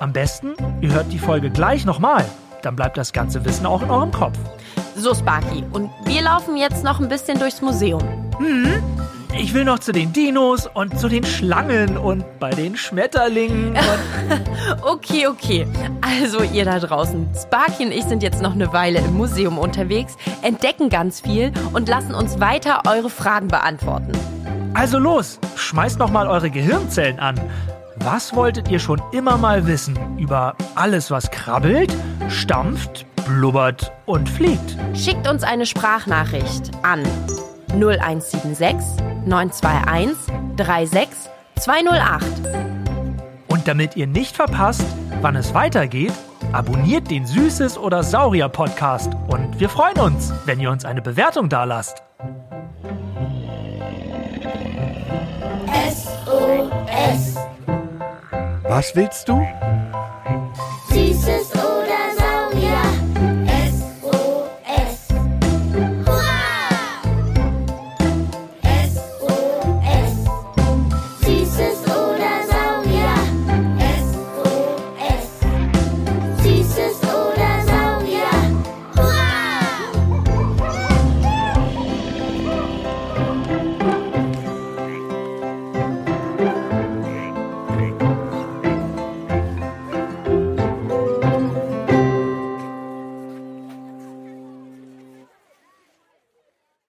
Am 0.00 0.12
besten, 0.12 0.54
ihr 0.80 0.92
hört 0.92 1.12
die 1.12 1.18
Folge 1.18 1.50
gleich 1.50 1.84
nochmal. 1.84 2.24
Dann 2.62 2.76
bleibt 2.76 2.96
das 2.96 3.12
ganze 3.12 3.44
Wissen 3.44 3.66
auch 3.66 3.82
in 3.82 3.90
eurem 3.90 4.10
Kopf. 4.10 4.38
So, 4.96 5.14
Sparky, 5.14 5.64
und 5.72 5.90
wir 6.04 6.22
laufen 6.22 6.56
jetzt 6.56 6.82
noch 6.82 7.00
ein 7.00 7.08
bisschen 7.08 7.38
durchs 7.38 7.60
Museum. 7.60 8.02
Hm? 8.38 8.82
Ich 9.36 9.52
will 9.52 9.64
noch 9.64 9.80
zu 9.80 9.92
den 9.92 10.12
Dinos 10.12 10.68
und 10.72 10.98
zu 10.98 11.08
den 11.08 11.24
Schlangen 11.24 11.98
und 11.98 12.24
bei 12.38 12.50
den 12.50 12.76
Schmetterlingen. 12.76 13.76
okay, 14.82 15.26
okay. 15.26 15.66
Also 16.00 16.42
ihr 16.42 16.64
da 16.64 16.78
draußen, 16.78 17.28
Sparky 17.34 17.84
und 17.84 17.92
ich 17.92 18.04
sind 18.04 18.22
jetzt 18.22 18.40
noch 18.40 18.52
eine 18.52 18.72
Weile 18.72 19.00
im 19.00 19.14
Museum 19.14 19.58
unterwegs, 19.58 20.16
entdecken 20.42 20.88
ganz 20.88 21.20
viel 21.20 21.52
und 21.72 21.88
lassen 21.88 22.14
uns 22.14 22.38
weiter 22.38 22.82
eure 22.86 23.10
Fragen 23.10 23.48
beantworten. 23.48 24.12
Also 24.74 24.98
los, 24.98 25.38
schmeißt 25.54 26.00
noch 26.00 26.10
mal 26.10 26.26
eure 26.26 26.50
Gehirnzellen 26.50 27.20
an. 27.20 27.40
Was 27.96 28.34
wolltet 28.34 28.68
ihr 28.68 28.80
schon 28.80 29.00
immer 29.12 29.38
mal 29.38 29.68
wissen 29.68 29.96
über 30.18 30.56
alles, 30.74 31.12
was 31.12 31.30
krabbelt, 31.30 31.94
stampft, 32.28 33.06
blubbert 33.24 33.92
und 34.04 34.28
fliegt? 34.28 34.76
Schickt 34.92 35.28
uns 35.28 35.44
eine 35.44 35.64
Sprachnachricht 35.64 36.72
an 36.82 37.04
0176 37.68 39.04
921 39.26 40.16
36 40.56 41.30
208. 41.60 42.24
Und 43.46 43.68
damit 43.68 43.96
ihr 43.96 44.08
nicht 44.08 44.34
verpasst, 44.34 44.84
wann 45.22 45.36
es 45.36 45.54
weitergeht, 45.54 46.12
abonniert 46.52 47.12
den 47.12 47.26
Süßes 47.26 47.78
oder 47.78 48.02
Saurier 48.02 48.48
Podcast 48.48 49.12
und 49.28 49.60
wir 49.60 49.68
freuen 49.68 49.98
uns, 50.00 50.32
wenn 50.46 50.58
ihr 50.58 50.72
uns 50.72 50.84
eine 50.84 51.00
Bewertung 51.00 51.48
dalasst. 51.48 52.02
SOS. 55.90 57.36
Was 58.62 58.96
willst 58.96 59.28
du? 59.28 59.46
Süßes 60.88 61.52